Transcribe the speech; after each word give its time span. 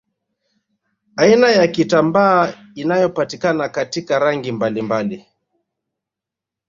Aina 1.17 1.51
ya 1.51 1.67
kitambaa 1.67 2.53
inayopatikana 2.75 3.69
katika 3.69 4.19
rangi 4.19 4.51
mbalimbali 4.51 5.25